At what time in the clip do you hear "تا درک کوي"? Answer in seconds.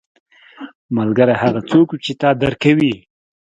2.21-2.93